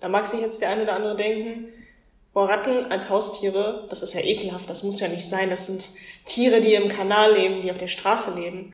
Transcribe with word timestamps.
Da 0.00 0.08
mag 0.08 0.26
sich 0.26 0.40
jetzt 0.40 0.62
der 0.62 0.70
eine 0.70 0.84
oder 0.84 0.94
andere 0.94 1.14
denken, 1.14 1.74
boah, 2.32 2.48
Ratten 2.48 2.86
als 2.90 3.10
Haustiere, 3.10 3.86
das 3.90 4.02
ist 4.02 4.14
ja 4.14 4.22
ekelhaft, 4.22 4.70
das 4.70 4.82
muss 4.82 4.98
ja 4.98 5.08
nicht 5.08 5.28
sein. 5.28 5.50
Das 5.50 5.66
sind 5.66 5.90
Tiere, 6.24 6.62
die 6.62 6.72
im 6.72 6.88
Kanal 6.88 7.34
leben, 7.34 7.60
die 7.60 7.70
auf 7.70 7.76
der 7.76 7.86
Straße 7.86 8.34
leben. 8.34 8.72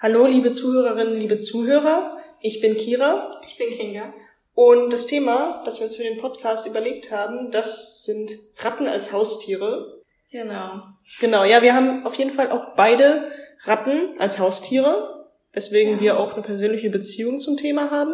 Hallo, 0.00 0.26
liebe 0.26 0.52
Zuhörerinnen, 0.52 1.18
liebe 1.18 1.36
Zuhörer. 1.36 2.16
Ich 2.40 2.62
bin 2.62 2.78
Kira. 2.78 3.30
Ich 3.44 3.58
bin 3.58 3.76
Kinga. 3.76 4.14
Und 4.54 4.90
das 4.90 5.06
Thema, 5.06 5.60
das 5.66 5.80
wir 5.80 5.84
uns 5.84 5.96
für 5.96 6.02
den 6.02 6.16
Podcast 6.16 6.66
überlegt 6.66 7.10
haben, 7.10 7.50
das 7.50 8.06
sind 8.06 8.30
Ratten 8.56 8.86
als 8.86 9.12
Haustiere. 9.12 9.95
Genau. 10.36 10.82
Genau, 11.20 11.44
ja, 11.44 11.62
wir 11.62 11.74
haben 11.74 12.06
auf 12.06 12.14
jeden 12.14 12.32
Fall 12.32 12.50
auch 12.50 12.74
beide 12.76 13.30
Ratten 13.64 14.18
als 14.18 14.38
Haustiere, 14.38 15.26
weswegen 15.52 15.94
Ja. 15.94 16.00
wir 16.00 16.20
auch 16.20 16.34
eine 16.34 16.42
persönliche 16.42 16.90
Beziehung 16.90 17.40
zum 17.40 17.56
Thema 17.56 17.90
haben. 17.90 18.12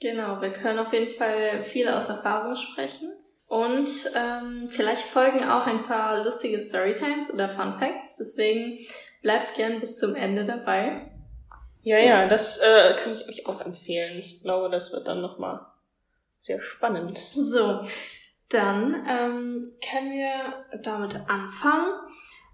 Genau, 0.00 0.40
wir 0.40 0.50
können 0.50 0.78
auf 0.78 0.92
jeden 0.92 1.16
Fall 1.18 1.64
viel 1.64 1.88
aus 1.88 2.08
Erfahrung 2.08 2.54
sprechen. 2.54 3.12
Und 3.48 3.88
ähm, 4.16 4.68
vielleicht 4.70 5.02
folgen 5.02 5.42
auch 5.44 5.66
ein 5.66 5.84
paar 5.84 6.22
lustige 6.22 6.60
Storytimes 6.60 7.32
oder 7.32 7.48
Fun 7.48 7.74
Facts. 7.78 8.16
Deswegen 8.18 8.78
bleibt 9.22 9.54
gern 9.56 9.80
bis 9.80 9.98
zum 9.98 10.14
Ende 10.14 10.44
dabei. 10.44 11.10
Ja, 11.82 11.98
ja, 11.98 12.28
das 12.28 12.60
äh, 12.60 12.94
kann 13.02 13.14
ich 13.14 13.28
euch 13.28 13.46
auch 13.48 13.60
empfehlen. 13.64 14.18
Ich 14.18 14.42
glaube, 14.42 14.70
das 14.70 14.92
wird 14.92 15.08
dann 15.08 15.20
nochmal 15.20 15.60
sehr 16.38 16.60
spannend. 16.60 17.18
So, 17.18 17.80
dann 18.48 18.94
ähm, 19.08 19.72
können 19.90 20.12
wir 20.12 20.80
damit 20.82 21.16
anfangen, 21.28 21.92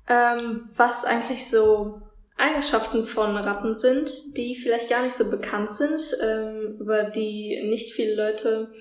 ähm, 0.08 0.68
was 0.76 1.04
eigentlich 1.04 1.48
so 1.48 2.02
Eigenschaften 2.36 3.04
von 3.04 3.36
Ratten 3.36 3.78
sind, 3.78 4.36
die 4.36 4.56
vielleicht 4.56 4.88
gar 4.88 5.02
nicht 5.02 5.14
so 5.14 5.30
bekannt 5.30 5.70
sind, 5.70 6.00
ähm, 6.22 6.78
über 6.80 7.04
die 7.04 7.68
nicht 7.68 7.92
viele 7.92 8.14
Leute 8.14 8.72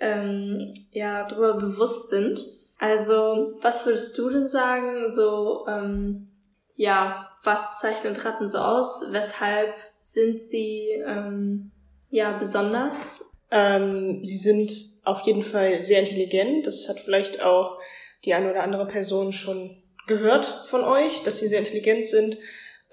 ähm, 0.00 0.74
ja 0.92 1.26
darüber 1.28 1.54
bewusst 1.54 2.10
sind. 2.10 2.44
Also, 2.78 3.54
was 3.62 3.86
würdest 3.86 4.18
du 4.18 4.30
denn 4.30 4.48
sagen? 4.48 5.08
So, 5.08 5.64
ähm, 5.68 6.28
ja, 6.74 7.30
was 7.44 7.78
zeichnet 7.78 8.24
Ratten 8.24 8.48
so 8.48 8.58
aus? 8.58 9.08
Weshalb 9.12 9.74
sind 10.02 10.42
sie 10.42 10.88
ähm, 11.06 11.70
ja 12.10 12.36
besonders? 12.36 13.30
Ähm, 13.50 14.24
sie 14.24 14.36
sind 14.36 14.72
auf 15.04 15.20
jeden 15.22 15.42
Fall 15.42 15.80
sehr 15.80 16.00
intelligent. 16.00 16.66
Das 16.66 16.88
hat 16.88 16.98
vielleicht 17.00 17.42
auch 17.42 17.78
die 18.24 18.34
eine 18.34 18.50
oder 18.50 18.62
andere 18.62 18.86
Person 18.86 19.32
schon 19.32 19.82
gehört 20.06 20.62
von 20.66 20.82
euch, 20.84 21.22
dass 21.22 21.38
sie 21.38 21.48
sehr 21.48 21.60
intelligent 21.60 22.06
sind. 22.06 22.38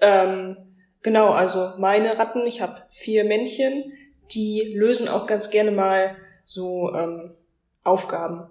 Ähm, 0.00 0.56
genau, 1.02 1.30
also 1.30 1.72
meine 1.78 2.18
Ratten, 2.18 2.46
ich 2.46 2.60
habe 2.60 2.82
vier 2.90 3.24
Männchen, 3.24 3.92
die 4.34 4.74
lösen 4.76 5.08
auch 5.08 5.26
ganz 5.26 5.50
gerne 5.50 5.70
mal 5.70 6.16
so 6.44 6.92
ähm, 6.94 7.34
Aufgaben. 7.84 8.46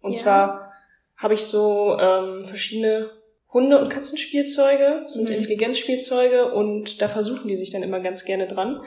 Und 0.00 0.12
Ja. 0.12 0.18
zwar 0.18 0.72
habe 1.16 1.34
ich 1.34 1.44
so 1.46 1.96
ähm, 1.98 2.44
verschiedene 2.44 3.10
Hunde- 3.52 3.78
und 3.80 3.88
Katzenspielzeuge, 3.88 5.02
sind 5.06 5.28
Mhm. 5.30 5.36
Intelligenzspielzeuge 5.36 6.52
und 6.52 7.00
da 7.00 7.08
versuchen 7.08 7.48
die 7.48 7.56
sich 7.56 7.70
dann 7.70 7.82
immer 7.82 8.00
ganz 8.00 8.24
gerne 8.24 8.46
dran. 8.46 8.80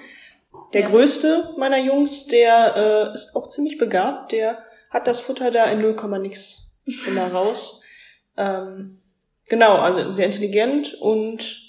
Der 0.73 0.83
größte 0.89 1.53
meiner 1.57 1.77
Jungs, 1.79 2.27
der 2.27 3.09
äh, 3.11 3.13
ist 3.13 3.35
auch 3.35 3.47
ziemlich 3.49 3.77
begabt, 3.77 4.31
der 4.31 4.63
hat 4.89 5.07
das 5.07 5.19
Futter 5.19 5.51
da 5.51 5.65
in 5.65 5.81
0, 5.81 5.95
nix 6.19 6.81
immer 7.07 7.27
raus. 7.33 7.83
Ähm, 8.37 8.97
genau, 9.47 9.75
also 9.77 10.09
sehr 10.11 10.25
intelligent 10.27 10.93
und 10.95 11.61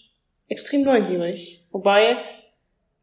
extrem 0.49 0.83
neugierig. 0.83 1.65
Wobei 1.71 2.17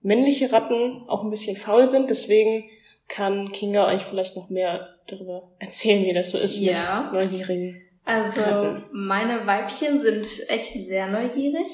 männliche 0.01 0.51
Ratten 0.51 1.03
auch 1.07 1.23
ein 1.23 1.29
bisschen 1.29 1.57
faul 1.57 1.85
sind, 1.85 2.09
deswegen 2.09 2.69
kann 3.07 3.51
Kinga 3.51 3.87
euch 3.93 4.03
vielleicht 4.03 4.35
noch 4.35 4.49
mehr 4.49 4.95
darüber 5.07 5.49
erzählen, 5.59 6.05
wie 6.05 6.13
das 6.13 6.29
so 6.31 6.37
ist 6.37 6.59
Ja. 6.59 7.09
mit 7.11 7.13
neugierigen. 7.13 7.81
Also 8.05 8.41
Ratten. 8.41 8.83
meine 8.91 9.45
Weibchen 9.45 9.99
sind 9.99 10.27
echt 10.47 10.73
sehr 10.83 11.07
neugierig. 11.07 11.67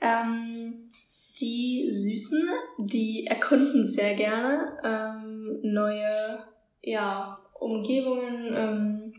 Ähm, 0.00 0.90
die 1.40 1.90
Süßen, 1.90 2.48
die 2.78 3.26
erkunden 3.26 3.84
sehr 3.84 4.14
gerne 4.14 4.76
ähm, 4.84 5.60
neue 5.62 6.44
ja, 6.82 7.38
Umgebungen 7.54 8.54
ähm, 8.56 9.14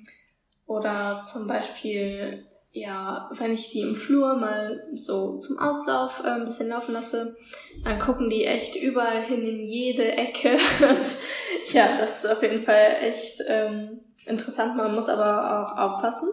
oder 0.66 1.22
zum 1.22 1.48
Beispiel, 1.48 2.46
ja, 2.72 3.30
wenn 3.34 3.52
ich 3.52 3.70
die 3.70 3.82
im 3.82 3.96
Flur 3.96 4.36
mal 4.36 4.84
so 4.96 5.38
zum 5.38 5.60
Auslauf 5.60 6.22
äh, 6.24 6.30
ein 6.30 6.46
bisschen 6.46 6.70
laufen 6.70 6.94
lasse, 6.94 7.36
dann 7.84 8.00
gucken 8.00 8.30
die 8.30 8.46
echt 8.46 8.76
überall 8.76 9.24
hin 9.24 9.46
in 9.46 9.62
jede 9.64 10.12
Ecke. 10.14 10.54
Und 10.90 11.74
ja, 11.74 11.98
das 11.98 12.24
ist 12.24 12.32
auf 12.32 12.42
jeden 12.42 12.64
Fall 12.64 12.98
echt 13.02 13.44
ähm, 13.48 14.00
interessant. 14.26 14.76
Man 14.78 14.96
muss 14.96 15.10
aber 15.10 15.68
auch 15.68 15.78
aufpassen. 15.78 16.30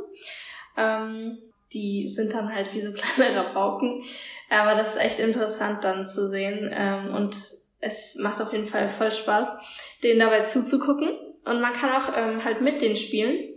Ähm, 0.76 1.38
die 1.72 2.08
sind 2.08 2.32
dann 2.32 2.54
halt 2.54 2.72
wie 2.74 2.80
so 2.80 2.92
kleine 2.94 3.36
Rabauken. 3.36 4.04
Aber 4.50 4.74
das 4.74 4.96
ist 4.96 5.04
echt 5.04 5.18
interessant 5.18 5.84
dann 5.84 6.06
zu 6.06 6.28
sehen. 6.28 6.70
Ähm, 6.72 7.14
und 7.14 7.36
es 7.80 8.16
macht 8.16 8.40
auf 8.40 8.52
jeden 8.52 8.66
Fall 8.66 8.88
voll 8.88 9.12
Spaß, 9.12 9.58
denen 10.02 10.20
dabei 10.20 10.44
zuzugucken. 10.44 11.10
Und 11.44 11.60
man 11.60 11.72
kann 11.72 12.02
auch 12.02 12.16
ähm, 12.16 12.44
halt 12.44 12.60
mit 12.60 12.80
denen 12.82 12.96
spielen. 12.96 13.54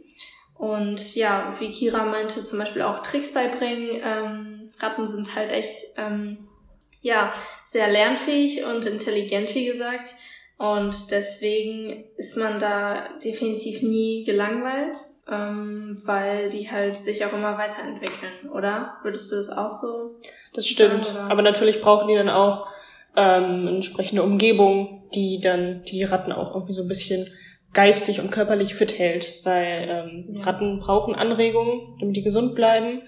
Und 0.56 1.16
ja, 1.16 1.56
wie 1.60 1.72
Kira 1.72 2.06
meinte, 2.06 2.46
zum 2.46 2.60
Beispiel 2.60 2.84
auch 2.84 3.02
Tricks 3.02 3.34
beibringen. 3.34 4.00
Ähm, 4.04 4.72
Ratten 4.80 5.08
sind 5.08 5.36
halt 5.36 5.52
echt, 5.52 5.88
ähm, 5.98 6.48
ja, 7.02 7.34
sehr 7.66 7.92
lernfähig 7.92 8.64
und 8.66 8.86
intelligent, 8.86 9.54
wie 9.56 9.66
gesagt. 9.66 10.14
Und 10.58 11.10
deswegen 11.10 12.06
ist 12.18 12.38
man 12.38 12.60
da 12.60 13.10
definitiv 13.24 13.82
nie 13.82 14.24
gelangweilt, 14.24 14.98
ähm, 15.30 16.02
weil 16.06 16.50
die 16.50 16.70
halt 16.70 16.96
sich 16.96 17.26
auch 17.26 17.34
immer 17.34 17.58
weiterentwickeln, 17.58 18.50
oder? 18.54 18.98
Würdest 19.04 19.32
du 19.32 19.36
das 19.36 19.50
auch 19.50 19.70
so? 19.70 20.16
Das 20.54 20.66
stimmt. 20.68 21.06
Sagen? 21.06 21.32
Aber 21.32 21.42
natürlich 21.42 21.82
brauchen 21.82 22.08
die 22.08 22.16
dann 22.16 22.30
auch 22.30 22.68
ähm, 23.16 23.68
entsprechende 23.68 24.24
Umgebung, 24.24 25.04
die 25.14 25.40
dann 25.42 25.84
die 25.84 26.04
Ratten 26.04 26.32
auch 26.32 26.54
irgendwie 26.56 26.74
so 26.74 26.82
ein 26.82 26.88
bisschen 26.88 27.28
geistig 27.74 28.20
und 28.20 28.32
körperlich 28.32 28.76
fit 28.76 28.98
hält, 28.98 29.42
weil 29.44 29.88
ähm, 29.90 30.36
Ja. 30.38 30.44
Ratten 30.44 30.80
brauchen 30.80 31.16
Anregungen, 31.16 31.98
damit 32.00 32.16
die 32.16 32.24
gesund 32.24 32.56
bleiben. 32.56 33.02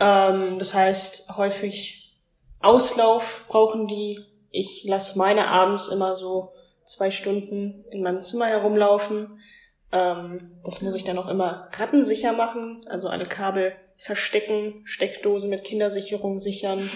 Ähm, 0.00 0.58
das 0.58 0.74
heißt, 0.74 1.36
häufig 1.36 2.18
Auslauf 2.60 3.44
brauchen 3.48 3.86
die. 3.86 4.20
Ich 4.50 4.84
lasse 4.84 5.18
meine 5.18 5.46
abends 5.48 5.88
immer 5.88 6.14
so 6.14 6.52
zwei 6.84 7.10
Stunden 7.10 7.84
in 7.90 8.02
meinem 8.02 8.20
Zimmer 8.20 8.46
herumlaufen. 8.46 9.38
Ähm, 9.92 10.52
das 10.64 10.82
muss 10.82 10.94
ich 10.94 11.04
dann 11.04 11.18
auch 11.18 11.28
immer 11.28 11.68
rattensicher 11.72 12.32
machen, 12.32 12.84
also 12.88 13.08
alle 13.08 13.26
Kabel 13.26 13.74
verstecken, 13.98 14.82
Steckdose 14.84 15.48
mit 15.48 15.64
Kindersicherung 15.64 16.38
sichern. 16.38 16.88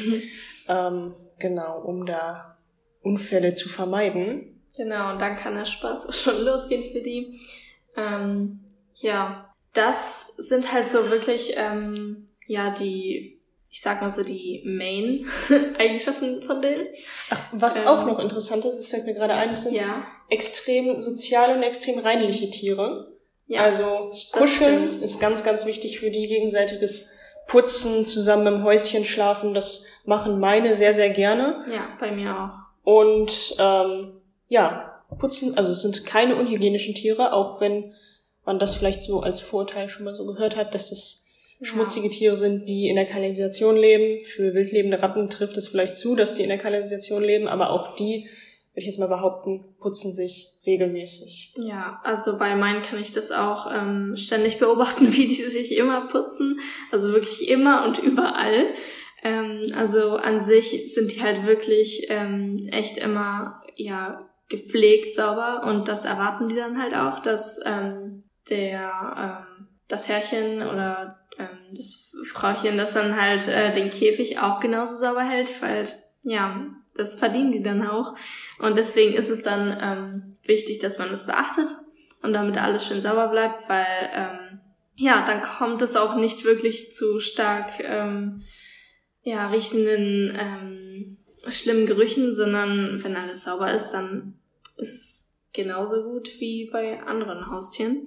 Ähm, 0.68 1.14
genau, 1.38 1.80
um 1.80 2.06
da 2.06 2.58
Unfälle 3.00 3.54
zu 3.54 3.68
vermeiden. 3.68 4.64
Genau, 4.76 5.12
und 5.12 5.20
dann 5.20 5.36
kann 5.36 5.54
der 5.54 5.64
Spaß 5.64 6.06
auch 6.06 6.12
schon 6.12 6.44
losgehen 6.44 6.92
für 6.92 7.02
die. 7.02 7.40
Ähm, 7.96 8.64
ja, 8.94 9.54
das 9.72 10.36
sind 10.36 10.72
halt 10.72 10.88
so 10.88 11.10
wirklich, 11.10 11.54
ähm, 11.56 12.28
ja, 12.46 12.74
die, 12.74 13.40
ich 13.76 13.82
sag 13.82 14.00
mal 14.00 14.08
so, 14.08 14.22
die 14.24 14.62
Main-Eigenschaften 14.64 16.42
von 16.46 16.62
denen. 16.62 16.86
Ach, 17.28 17.42
was 17.52 17.76
Ähm, 17.76 17.86
auch 17.86 18.06
noch 18.06 18.18
interessant 18.18 18.64
ist, 18.64 18.78
es 18.78 18.88
fällt 18.88 19.04
mir 19.04 19.12
gerade 19.12 19.34
ein, 19.34 19.50
es 19.50 19.64
sind 19.64 19.74
Ja, 19.74 20.06
extrem 20.30 20.98
soziale 21.02 21.54
und 21.54 21.62
extrem 21.62 21.98
reinliche 21.98 22.48
Tiere. 22.48 23.12
ja. 23.48 23.60
also 23.60 24.10
kuscheln 24.32 25.02
ist 25.02 25.20
ganz, 25.20 25.44
ganz 25.44 25.66
wichtig 25.66 26.00
für 26.00 26.10
die 26.10 26.26
gegenseitiges 26.26 27.18
Putzen, 27.48 28.06
zusammen 28.06 28.46
im 28.46 28.64
Häuschen 28.64 29.04
schlafen, 29.04 29.52
das 29.52 29.86
machen 30.06 30.40
meine 30.40 30.74
sehr, 30.74 30.94
sehr 30.94 31.10
gerne. 31.10 31.66
ja, 31.70 31.86
bei 32.00 32.10
mir 32.12 32.34
auch. 32.34 32.90
Und 32.90 33.56
ähm, 33.58 34.14
ja, 34.48 35.02
putzen, 35.18 35.54
also 35.58 35.70
es 35.70 35.82
sind 35.82 36.06
keine 36.06 36.36
unhygienischen 36.36 36.94
Tiere, 36.94 37.34
auch 37.34 37.60
wenn 37.60 37.92
man 38.46 38.58
das 38.58 38.74
vielleicht 38.74 39.02
so 39.02 39.20
als 39.20 39.38
Vorteil 39.40 39.90
schon 39.90 40.06
mal 40.06 40.14
so 40.14 40.24
gehört 40.24 40.56
hat, 40.56 40.74
dass 40.74 40.90
es 40.92 41.25
schmutzige 41.62 42.10
Tiere 42.10 42.36
sind, 42.36 42.68
die 42.68 42.88
in 42.88 42.96
der 42.96 43.06
Kanalisation 43.06 43.76
leben. 43.76 44.24
Für 44.24 44.54
wildlebende 44.54 45.02
Ratten 45.02 45.30
trifft 45.30 45.56
es 45.56 45.68
vielleicht 45.68 45.96
zu, 45.96 46.14
dass 46.14 46.34
die 46.34 46.42
in 46.42 46.48
der 46.48 46.58
Kanalisation 46.58 47.22
leben, 47.22 47.48
aber 47.48 47.70
auch 47.70 47.96
die, 47.96 48.28
würde 48.72 48.80
ich 48.80 48.86
jetzt 48.86 48.98
mal 48.98 49.08
behaupten, 49.08 49.64
putzen 49.80 50.12
sich 50.12 50.52
regelmäßig. 50.66 51.54
Ja, 51.56 52.00
also 52.04 52.38
bei 52.38 52.56
meinen 52.56 52.82
kann 52.82 53.00
ich 53.00 53.12
das 53.12 53.32
auch 53.32 53.72
ähm, 53.72 54.14
ständig 54.16 54.58
beobachten, 54.60 55.12
wie 55.12 55.26
die 55.26 55.34
sich 55.34 55.76
immer 55.76 56.08
putzen. 56.08 56.60
Also 56.90 57.12
wirklich 57.12 57.48
immer 57.48 57.84
und 57.86 57.98
überall. 57.98 58.66
Ähm, 59.22 59.66
also 59.76 60.16
an 60.16 60.40
sich 60.40 60.92
sind 60.92 61.14
die 61.14 61.22
halt 61.22 61.46
wirklich 61.46 62.06
ähm, 62.10 62.68
echt 62.70 62.98
immer 62.98 63.62
ja 63.76 64.28
gepflegt 64.48 65.14
sauber 65.14 65.64
und 65.64 65.88
das 65.88 66.04
erwarten 66.04 66.48
die 66.48 66.54
dann 66.54 66.80
halt 66.80 66.94
auch, 66.94 67.20
dass 67.22 67.60
ähm, 67.66 68.24
der 68.48 69.46
ähm, 69.48 69.68
das 69.88 70.08
Herrchen 70.08 70.62
oder 70.62 71.18
das 71.72 72.14
Frauchen, 72.32 72.76
das 72.76 72.94
dann 72.94 73.20
halt 73.20 73.48
äh, 73.48 73.72
den 73.74 73.90
Käfig 73.90 74.38
auch 74.38 74.60
genauso 74.60 74.96
sauber 74.96 75.22
hält, 75.22 75.60
weil 75.62 75.88
ja, 76.22 76.66
das 76.94 77.18
verdienen 77.18 77.52
die 77.52 77.62
dann 77.62 77.86
auch. 77.86 78.14
Und 78.58 78.76
deswegen 78.76 79.14
ist 79.14 79.28
es 79.28 79.42
dann 79.42 79.78
ähm, 79.80 80.32
wichtig, 80.44 80.78
dass 80.78 80.98
man 80.98 81.10
das 81.10 81.26
beachtet 81.26 81.68
und 82.22 82.32
damit 82.32 82.56
alles 82.56 82.86
schön 82.86 83.02
sauber 83.02 83.28
bleibt, 83.28 83.68
weil 83.68 84.10
ähm, 84.12 84.60
ja, 84.96 85.26
dann 85.26 85.42
kommt 85.42 85.82
es 85.82 85.94
auch 85.94 86.16
nicht 86.16 86.44
wirklich 86.44 86.90
zu 86.90 87.20
stark 87.20 87.72
ähm, 87.80 88.42
ja, 89.22 89.48
riechenden 89.48 90.36
ähm, 90.38 91.16
schlimmen 91.48 91.86
Gerüchen, 91.86 92.32
sondern 92.32 93.02
wenn 93.02 93.16
alles 93.16 93.44
sauber 93.44 93.72
ist, 93.72 93.90
dann 93.90 94.38
ist 94.76 94.94
es 94.94 95.34
genauso 95.52 96.02
gut 96.02 96.30
wie 96.38 96.70
bei 96.70 97.02
anderen 97.02 97.50
Haustieren. 97.50 98.06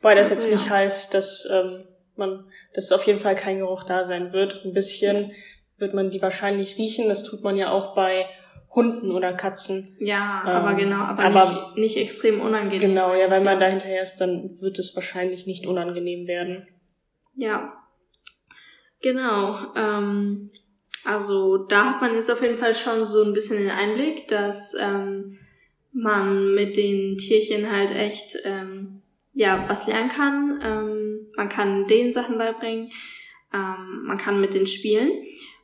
Weil 0.00 0.16
das 0.16 0.30
also, 0.30 0.48
jetzt 0.48 0.52
nicht 0.52 0.70
heißt, 0.70 1.14
dass 1.14 1.48
ähm, 1.50 1.84
man, 2.16 2.44
dass 2.74 2.92
auf 2.92 3.06
jeden 3.06 3.20
Fall 3.20 3.36
kein 3.36 3.58
Geruch 3.58 3.84
da 3.84 4.04
sein 4.04 4.32
wird. 4.32 4.64
Ein 4.64 4.74
bisschen 4.74 5.32
wird 5.78 5.94
man 5.94 6.10
die 6.10 6.20
wahrscheinlich 6.20 6.76
riechen. 6.76 7.08
Das 7.08 7.24
tut 7.24 7.42
man 7.42 7.56
ja 7.56 7.70
auch 7.70 7.94
bei 7.94 8.26
Hunden 8.74 9.12
oder 9.12 9.32
Katzen. 9.32 9.96
Ja, 10.00 10.42
ähm, 10.42 10.50
aber 10.50 10.74
genau, 10.74 10.96
aber, 10.96 11.22
aber 11.22 11.72
nicht, 11.74 11.76
nicht 11.76 11.96
extrem 11.96 12.40
unangenehm. 12.40 12.80
Genau, 12.80 13.14
ja, 13.14 13.30
wenn 13.30 13.44
man 13.44 13.60
da 13.60 13.66
hinterher 13.66 14.02
ist, 14.02 14.18
dann 14.18 14.60
wird 14.60 14.78
es 14.78 14.94
wahrscheinlich 14.96 15.46
nicht 15.46 15.66
unangenehm 15.66 16.26
werden. 16.26 16.66
Ja, 17.36 17.72
genau. 19.00 19.72
Ähm, 19.76 20.50
also 21.04 21.58
da 21.58 21.90
hat 21.90 22.00
man 22.00 22.14
jetzt 22.14 22.30
auf 22.30 22.42
jeden 22.42 22.58
Fall 22.58 22.74
schon 22.74 23.04
so 23.04 23.24
ein 23.24 23.32
bisschen 23.32 23.58
den 23.58 23.70
Einblick, 23.70 24.26
dass 24.28 24.74
ähm, 24.74 25.38
man 25.92 26.54
mit 26.54 26.76
den 26.76 27.18
Tierchen 27.18 27.70
halt 27.70 27.94
echt 27.94 28.36
ähm, 28.44 29.02
ja 29.32 29.64
was 29.68 29.86
lernen 29.86 30.10
kann. 30.10 30.60
Ähm, 30.62 30.93
man 31.36 31.48
kann 31.48 31.86
denen 31.86 32.12
Sachen 32.12 32.38
beibringen, 32.38 32.90
ähm, 33.52 34.04
man 34.04 34.18
kann 34.18 34.40
mit 34.40 34.54
denen 34.54 34.66
spielen. 34.66 35.10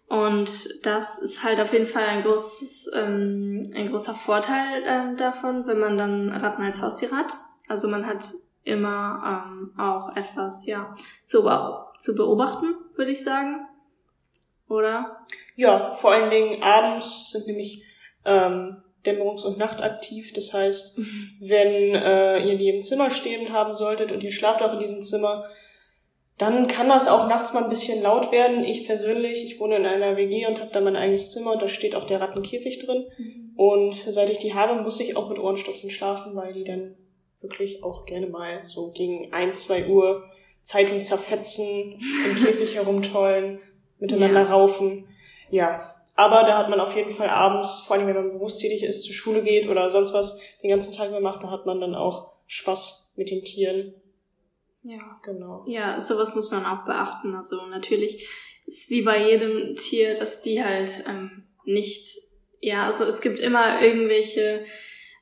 Und 0.08 0.84
das 0.84 1.20
ist 1.20 1.44
halt 1.44 1.60
auf 1.60 1.72
jeden 1.72 1.86
Fall 1.86 2.04
ein 2.04 2.24
großes, 2.24 2.92
ähm, 2.96 3.72
ein 3.76 3.90
großer 3.90 4.14
Vorteil 4.14 4.82
ähm, 4.84 5.16
davon, 5.16 5.66
wenn 5.66 5.78
man 5.78 5.96
dann 5.96 6.30
Ratten 6.30 6.62
als 6.62 6.82
Haustier 6.82 7.12
hat. 7.12 7.32
Also 7.68 7.86
man 7.86 8.06
hat 8.06 8.24
immer 8.64 9.44
ähm, 9.46 9.78
auch 9.78 10.16
etwas, 10.16 10.66
ja, 10.66 10.94
zu, 11.24 11.48
zu 11.98 12.16
beobachten, 12.16 12.74
würde 12.96 13.12
ich 13.12 13.22
sagen. 13.22 13.66
Oder? 14.68 15.24
Ja, 15.54 15.92
vor 15.94 16.12
allen 16.12 16.30
Dingen 16.30 16.62
abends 16.62 17.30
sind 17.30 17.46
nämlich 17.46 17.84
ähm, 18.24 18.82
dämmerungs- 19.04 19.44
und 19.44 19.58
nachtaktiv. 19.58 20.32
Das 20.32 20.52
heißt, 20.52 20.98
wenn 21.40 21.94
äh, 21.94 22.38
ihr 22.44 22.58
die 22.58 22.68
im 22.68 22.82
Zimmer 22.82 23.10
stehen 23.10 23.52
haben 23.52 23.74
solltet 23.74 24.12
und 24.12 24.22
ihr 24.22 24.32
schlaft 24.32 24.62
auch 24.62 24.72
in 24.74 24.78
diesem 24.78 25.02
Zimmer, 25.02 25.44
dann 26.38 26.68
kann 26.68 26.88
das 26.88 27.06
auch 27.06 27.28
nachts 27.28 27.52
mal 27.52 27.64
ein 27.64 27.68
bisschen 27.68 28.02
laut 28.02 28.32
werden. 28.32 28.64
Ich 28.64 28.86
persönlich, 28.86 29.44
ich 29.44 29.60
wohne 29.60 29.76
in 29.76 29.84
einer 29.84 30.16
WG 30.16 30.46
und 30.46 30.58
habe 30.58 30.70
da 30.72 30.80
mein 30.80 30.96
eigenes 30.96 31.30
Zimmer 31.30 31.52
und 31.52 31.62
da 31.62 31.68
steht 31.68 31.94
auch 31.94 32.06
der 32.06 32.20
Rattenkäfig 32.20 32.78
drin. 32.78 33.04
Mhm. 33.18 33.52
Und 33.56 33.94
seit 34.06 34.30
ich 34.30 34.38
die 34.38 34.54
habe, 34.54 34.80
muss 34.80 35.00
ich 35.00 35.16
auch 35.18 35.28
mit 35.28 35.38
Ohrenstöpseln 35.38 35.90
schlafen, 35.90 36.34
weil 36.34 36.54
die 36.54 36.64
dann 36.64 36.94
wirklich 37.42 37.84
auch 37.84 38.06
gerne 38.06 38.26
mal 38.26 38.64
so 38.64 38.90
gegen 38.90 39.32
eins, 39.34 39.64
zwei 39.64 39.86
Uhr 39.86 40.24
Zeitung 40.62 41.02
zerfetzen, 41.02 42.00
im 42.26 42.36
Käfig 42.36 42.74
herumtollen, 42.74 43.60
miteinander 43.98 44.44
ja. 44.44 44.50
raufen. 44.50 45.08
Ja, 45.50 45.94
aber 46.20 46.46
da 46.46 46.58
hat 46.58 46.68
man 46.68 46.80
auf 46.80 46.94
jeden 46.94 47.10
Fall 47.10 47.28
abends, 47.28 47.80
vor 47.86 47.96
allem 47.96 48.06
wenn 48.06 48.16
man 48.16 48.32
berufstätig 48.32 48.82
ist, 48.82 49.04
zur 49.04 49.14
Schule 49.14 49.42
geht 49.42 49.68
oder 49.68 49.88
sonst 49.90 50.12
was 50.12 50.40
den 50.62 50.70
ganzen 50.70 50.94
Tag 50.94 51.10
mehr 51.10 51.20
macht, 51.20 51.42
da 51.42 51.50
hat 51.50 51.66
man 51.66 51.80
dann 51.80 51.94
auch 51.94 52.32
Spaß 52.46 53.14
mit 53.16 53.30
den 53.30 53.44
Tieren 53.44 53.94
ja. 54.82 55.20
Genau. 55.22 55.64
Ja, 55.66 56.00
sowas 56.00 56.34
muss 56.34 56.50
man 56.50 56.64
auch 56.64 56.84
beachten. 56.84 57.34
Also 57.34 57.66
natürlich 57.66 58.26
ist 58.66 58.90
wie 58.90 59.02
bei 59.02 59.30
jedem 59.30 59.76
Tier, 59.76 60.18
dass 60.18 60.42
die 60.42 60.64
halt 60.64 61.04
ähm, 61.06 61.44
nicht, 61.64 62.06
ja, 62.60 62.86
also 62.86 63.04
es 63.04 63.20
gibt 63.20 63.38
immer 63.38 63.82
irgendwelche 63.82 64.64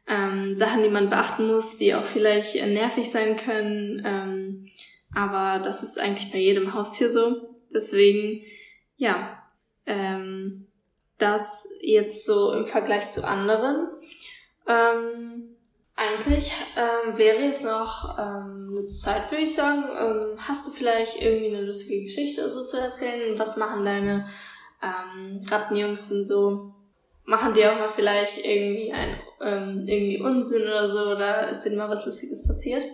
ähm, 0.06 0.54
Sachen, 0.56 0.82
die 0.82 0.88
man 0.88 1.10
beachten 1.10 1.46
muss, 1.48 1.76
die 1.76 1.94
auch 1.94 2.04
vielleicht 2.04 2.54
äh, 2.54 2.66
nervig 2.66 3.10
sein 3.10 3.36
können. 3.36 4.02
Ähm, 4.04 4.70
aber 5.14 5.62
das 5.62 5.82
ist 5.82 5.98
eigentlich 5.98 6.30
bei 6.30 6.38
jedem 6.38 6.74
Haustier 6.74 7.10
so. 7.10 7.48
Deswegen, 7.74 8.44
ja, 8.96 9.42
ähm, 9.86 10.67
das 11.18 11.78
jetzt 11.82 12.26
so 12.26 12.52
im 12.52 12.66
Vergleich 12.66 13.10
zu 13.10 13.26
anderen. 13.26 13.88
Ähm, 14.66 15.56
eigentlich 15.96 16.52
ähm, 16.76 17.18
wäre 17.18 17.42
jetzt 17.42 17.64
noch 17.64 18.18
ähm, 18.18 18.68
eine 18.70 18.86
Zeit, 18.86 19.30
würde 19.30 19.44
ich 19.44 19.54
sagen. 19.54 19.84
Ähm, 19.98 20.38
hast 20.38 20.66
du 20.66 20.70
vielleicht 20.70 21.20
irgendwie 21.20 21.48
eine 21.48 21.62
lustige 21.62 22.04
Geschichte 22.04 22.48
so 22.48 22.64
zu 22.64 22.76
erzählen? 22.76 23.38
Was 23.38 23.56
machen 23.56 23.84
deine 23.84 24.28
ähm, 24.80 25.44
Rattenjungs 25.48 26.08
denn 26.08 26.24
so? 26.24 26.72
Machen 27.24 27.52
die 27.52 27.66
auch 27.66 27.78
mal 27.78 27.90
vielleicht 27.94 28.38
irgendwie 28.38 28.92
ein 28.92 29.20
ähm, 29.42 29.84
irgendwie 29.88 30.22
Unsinn 30.22 30.62
oder 30.62 30.88
so? 30.88 31.10
Oder 31.10 31.50
ist 31.50 31.62
denen 31.62 31.76
mal 31.76 31.90
was 31.90 32.06
Lustiges 32.06 32.46
passiert? 32.46 32.84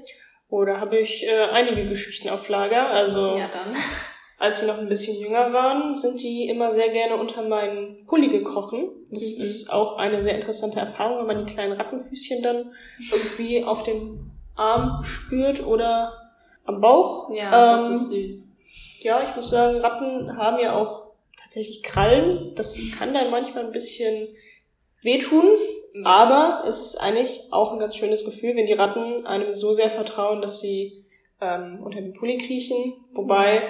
Oder 0.49 0.81
habe 0.81 0.99
ich 0.99 1.27
äh, 1.27 1.45
einige 1.51 1.89
Geschichten 1.89 2.31
auf 2.31 2.49
Lager? 2.49 2.89
Also 2.89 3.37
ja, 3.37 3.49
dann 3.49 3.77
als 4.39 4.61
sie 4.61 4.67
noch 4.67 4.79
ein 4.79 4.89
bisschen 4.89 5.21
jünger 5.21 5.53
waren, 5.53 5.95
sind 5.95 6.21
die 6.21 6.49
immer 6.49 6.71
sehr 6.71 6.91
gerne 6.91 7.17
unter 7.17 7.43
meinen 7.43 8.05
Pulli 8.07 8.29
gekrochen. 8.29 8.89
Das 9.11 9.37
mhm. 9.37 9.43
ist 9.43 9.73
auch 9.73 9.97
eine 9.97 10.21
sehr 10.23 10.35
interessante 10.35 10.81
Erfahrung, 10.81 11.19
wenn 11.19 11.37
man 11.37 11.47
die 11.47 11.53
kleinen 11.53 11.73
Rattenfüßchen 11.73 12.43
dann 12.43 12.73
irgendwie 13.13 13.65
auf 13.65 13.85
dem 13.85 14.33
Arm 14.57 15.03
spürt 15.05 15.65
oder 15.65 16.13
am 16.65 16.81
Bauch. 16.81 17.31
Ja, 17.31 17.73
ähm, 17.73 17.79
das 17.79 17.91
ist 17.91 18.11
süß. 18.11 18.57
Ja, 19.03 19.29
ich 19.29 19.37
muss 19.37 19.51
sagen, 19.51 19.79
Ratten 19.81 20.37
haben 20.37 20.59
ja 20.59 20.77
auch 20.77 21.13
tatsächlich 21.41 21.83
Krallen. 21.83 22.55
Das 22.57 22.79
kann 22.99 23.15
dann 23.15 23.31
manchmal 23.31 23.67
ein 23.67 23.73
bisschen 23.73 24.29
wehtun, 25.03 25.45
ja. 25.93 26.07
aber 26.07 26.65
es 26.67 26.81
ist 26.81 26.97
eigentlich 26.97 27.43
auch 27.51 27.73
ein 27.73 27.79
ganz 27.79 27.95
schönes 27.97 28.25
Gefühl, 28.25 28.57
wenn 28.57 28.67
die 28.67 28.73
Ratten 28.73 29.27
einem 29.27 29.53
so 29.53 29.73
sehr 29.73 29.91
vertrauen, 29.91 30.41
dass 30.41 30.61
sie 30.61 31.05
ähm, 31.43 31.81
unter 31.85 32.01
den 32.01 32.15
Pulli 32.15 32.39
kriechen. 32.39 32.95
Wobei 33.13 33.63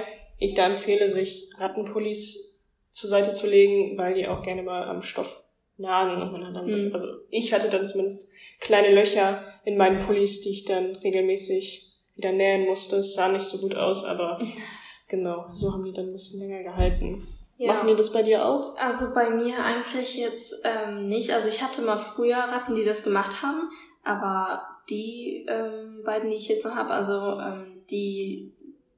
ich 0.45 0.55
da 0.55 0.67
empfehle, 0.67 1.11
sich 1.11 1.51
Rattenpullis 1.57 2.69
zur 2.91 3.11
Seite 3.11 3.33
zu 3.33 3.49
legen, 3.49 3.99
weil 3.99 4.15
die 4.15 4.29
auch 4.29 4.43
gerne 4.43 4.63
mal 4.63 4.89
am 4.89 5.03
Stoff 5.03 5.43
nagen 5.77 6.23
und 6.23 6.33
man 6.33 6.47
hat 6.47 6.55
dann 6.55 6.71
so, 6.71 6.77
mhm. 6.77 6.93
also 6.93 7.07
ich 7.31 7.53
hatte 7.53 7.69
dann 7.69 7.87
zumindest 7.87 8.31
kleine 8.61 8.95
Löcher 8.95 9.43
in 9.65 9.77
meinen 9.77 10.07
Pullis, 10.07 10.43
die 10.43 10.51
ich 10.51 10.65
dann 10.65 10.97
regelmäßig 10.97 11.93
wieder 12.15 12.33
nähen 12.33 12.67
musste. 12.67 12.97
Es 12.97 13.15
sah 13.15 13.33
nicht 13.33 13.45
so 13.45 13.59
gut 13.59 13.75
aus, 13.75 14.05
aber 14.05 14.41
genau, 15.09 15.47
so 15.53 15.73
haben 15.73 15.85
die 15.85 15.93
dann 15.93 16.07
ein 16.07 16.13
bisschen 16.13 16.41
länger 16.41 16.63
gehalten. 16.63 17.27
Ja. 17.57 17.73
Machen 17.73 17.89
die 17.89 17.97
das 17.97 18.13
bei 18.13 18.23
dir 18.23 18.45
auch? 18.45 18.75
Also 18.77 19.15
bei 19.15 19.31
mir 19.31 19.65
eigentlich 19.65 20.17
jetzt 20.17 20.65
ähm, 20.65 21.09
nicht. 21.09 21.33
Also 21.33 21.49
ich 21.49 21.63
hatte 21.63 21.83
mal 21.83 21.99
früher 21.99 22.37
Ratten, 22.37 22.75
die 22.75 22.85
das 22.85 23.05
gemacht 23.05 23.43
haben, 23.43 23.71
aber 24.03 24.63
die 24.91 25.47
ähm, 25.49 26.03
beiden, 26.05 26.31
die 26.31 26.37
ich 26.37 26.49
jetzt 26.49 26.65
noch 26.65 26.75
habe, 26.75 26.91
also 26.91 27.13
ähm, 27.41 27.83
die 27.91 28.54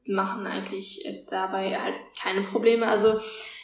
machen 0.08 0.46
eigentlich 0.46 1.04
äh, 1.04 1.24
dabei 1.28 1.78
halt 1.78 1.94
keine 2.20 2.42
Probleme. 2.42 2.86
Also 2.86 3.20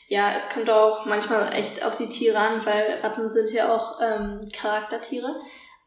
ja, 0.08 0.32
es 0.34 0.50
kommt 0.50 0.68
auch 0.68 1.06
manchmal 1.06 1.52
echt 1.54 1.84
auf 1.84 1.94
die 1.94 2.08
Tiere 2.08 2.38
an, 2.38 2.66
weil 2.66 2.98
Ratten 3.02 3.28
sind 3.28 3.50
ja 3.52 3.74
auch 3.74 3.98
ähm, 4.02 4.48
Charaktertiere 4.52 5.40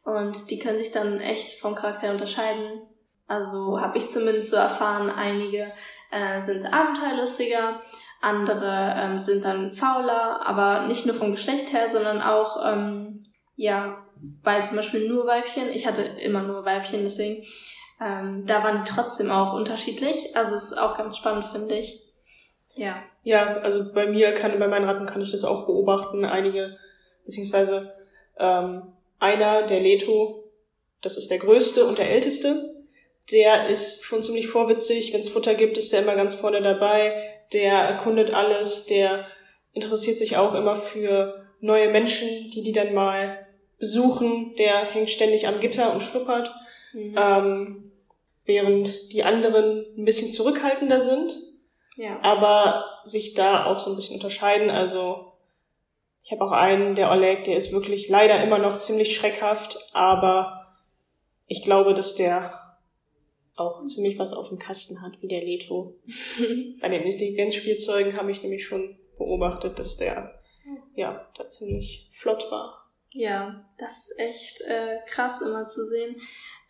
und 0.04 0.50
die 0.50 0.58
können 0.58 0.78
sich 0.78 0.92
dann 0.92 1.20
echt 1.20 1.60
vom 1.60 1.74
Charakter 1.74 2.10
unterscheiden. 2.10 2.82
Also 3.28 3.80
habe 3.80 3.98
ich 3.98 4.08
zumindest 4.08 4.50
so 4.50 4.56
erfahren, 4.56 5.10
einige 5.10 5.72
äh, 6.10 6.40
sind 6.40 6.72
abenteuerlustiger, 6.72 7.80
andere 8.20 8.94
ähm, 8.96 9.20
sind 9.20 9.44
dann 9.44 9.74
fauler, 9.74 10.46
aber 10.46 10.86
nicht 10.86 11.06
nur 11.06 11.14
vom 11.14 11.32
Geschlecht 11.32 11.72
her, 11.72 11.88
sondern 11.88 12.22
auch, 12.22 12.64
ähm, 12.64 13.26
ja, 13.56 14.04
weil 14.42 14.64
zum 14.64 14.76
Beispiel 14.76 15.08
nur 15.08 15.26
Weibchen, 15.26 15.68
ich 15.68 15.86
hatte 15.86 16.02
immer 16.02 16.42
nur 16.42 16.64
Weibchen, 16.64 17.02
deswegen 17.02 17.44
ähm, 18.00 18.44
da 18.46 18.62
waren 18.62 18.84
die 18.84 18.90
trotzdem 18.90 19.30
auch 19.30 19.54
unterschiedlich. 19.54 20.36
Also 20.36 20.54
es 20.54 20.72
ist 20.72 20.78
auch 20.78 20.96
ganz 20.96 21.16
spannend, 21.16 21.46
finde 21.52 21.78
ich. 21.78 22.02
Ja. 22.74 23.02
Ja, 23.22 23.56
also 23.58 23.92
bei 23.92 24.06
mir 24.06 24.32
kann, 24.34 24.58
bei 24.58 24.68
meinen 24.68 24.84
Ratten 24.84 25.06
kann 25.06 25.22
ich 25.22 25.32
das 25.32 25.44
auch 25.44 25.66
beobachten. 25.66 26.24
Einige, 26.24 26.76
beziehungsweise 27.24 27.94
ähm, 28.38 28.82
einer, 29.18 29.62
der 29.62 29.80
Leto, 29.80 30.44
das 31.00 31.16
ist 31.16 31.30
der 31.30 31.38
größte 31.38 31.86
und 31.86 31.98
der 31.98 32.10
älteste. 32.10 32.74
Der 33.32 33.68
ist 33.68 34.04
schon 34.04 34.22
ziemlich 34.22 34.48
vorwitzig. 34.48 35.12
Wenn 35.12 35.22
es 35.22 35.30
Futter 35.30 35.54
gibt, 35.54 35.78
ist 35.78 35.92
der 35.92 36.02
immer 36.02 36.14
ganz 36.14 36.34
vorne 36.34 36.62
dabei. 36.62 37.40
Der 37.52 37.72
erkundet 37.72 38.30
alles. 38.30 38.86
Der 38.86 39.26
interessiert 39.72 40.18
sich 40.18 40.36
auch 40.36 40.54
immer 40.54 40.76
für 40.76 41.46
neue 41.60 41.90
Menschen, 41.90 42.50
die 42.50 42.62
die 42.62 42.72
dann 42.72 42.94
mal 42.94 43.46
besuchen. 43.78 44.54
Der 44.56 44.84
hängt 44.84 45.10
ständig 45.10 45.48
am 45.48 45.60
Gitter 45.60 45.92
und 45.92 46.02
schnuppert. 46.02 46.54
Mhm. 46.92 47.14
Ähm, 47.16 47.92
während 48.44 49.12
die 49.12 49.24
anderen 49.24 49.84
ein 49.96 50.04
bisschen 50.04 50.30
zurückhaltender 50.30 51.00
sind, 51.00 51.36
ja. 51.96 52.18
aber 52.22 52.84
sich 53.04 53.34
da 53.34 53.66
auch 53.66 53.78
so 53.78 53.90
ein 53.90 53.96
bisschen 53.96 54.16
unterscheiden. 54.16 54.70
Also 54.70 55.32
ich 56.22 56.32
habe 56.32 56.44
auch 56.44 56.52
einen, 56.52 56.94
der 56.94 57.10
Oleg, 57.10 57.44
der 57.44 57.56
ist 57.56 57.72
wirklich 57.72 58.08
leider 58.08 58.42
immer 58.42 58.58
noch 58.58 58.76
ziemlich 58.78 59.16
schreckhaft, 59.16 59.78
aber 59.92 60.76
ich 61.46 61.62
glaube, 61.62 61.94
dass 61.94 62.14
der 62.14 62.76
auch 63.56 63.84
ziemlich 63.86 64.18
was 64.18 64.34
auf 64.34 64.48
dem 64.48 64.58
Kasten 64.58 65.02
hat, 65.02 65.22
wie 65.22 65.28
der 65.28 65.42
Leto. 65.42 65.94
Bei 66.80 66.88
den 66.88 67.04
Intelligenzspielzeugen 67.04 68.16
habe 68.16 68.30
ich 68.30 68.42
nämlich 68.42 68.66
schon 68.66 68.98
beobachtet, 69.18 69.78
dass 69.78 69.96
der 69.96 70.38
ja 70.94 71.26
da 71.36 71.48
ziemlich 71.48 72.08
flott 72.10 72.50
war. 72.50 72.86
Ja, 73.10 73.64
das 73.78 74.10
ist 74.10 74.18
echt 74.18 74.60
äh, 74.62 74.98
krass 75.06 75.40
immer 75.40 75.66
zu 75.66 75.86
sehen. 75.86 76.16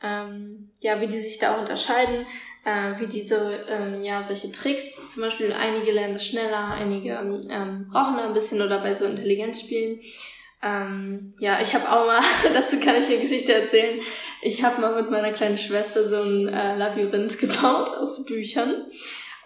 Ähm, 0.03 0.71
ja, 0.81 1.01
wie 1.01 1.07
die 1.07 1.19
sich 1.19 1.39
da 1.39 1.55
auch 1.55 1.61
unterscheiden, 1.61 2.27
äh, 2.65 3.01
wie 3.01 3.07
diese, 3.07 3.65
ähm, 3.69 4.03
ja, 4.03 4.23
solche 4.23 4.53
Tricks, 4.53 5.13
zum 5.13 5.23
Beispiel 5.23 5.53
einige 5.53 5.93
lernen 5.93 6.15
das 6.15 6.27
schneller, 6.27 6.69
einige 6.73 7.11
ähm, 7.11 7.89
brauchen 7.91 8.17
da 8.17 8.27
ein 8.27 8.35
bisschen 8.35 8.61
oder 8.61 8.81
bei 8.81 8.95
so 8.95 9.07
Intelligenzspielen. 9.07 10.01
Ähm, 10.63 11.35
ja, 11.39 11.61
ich 11.63 11.75
habe 11.75 11.91
auch 11.91 12.07
mal, 12.07 12.21
dazu 12.55 12.81
kann 12.81 12.97
ich 12.97 13.07
eine 13.07 13.21
Geschichte 13.21 13.53
erzählen, 13.53 14.01
ich 14.43 14.63
habe 14.63 14.81
mal 14.81 15.01
mit 15.01 15.11
meiner 15.11 15.33
kleinen 15.33 15.59
Schwester 15.59 16.07
so 16.07 16.23
ein 16.23 16.49
äh, 16.49 16.77
Labyrinth 16.77 17.39
gebaut 17.41 17.91
aus 17.97 18.25
Büchern 18.27 18.87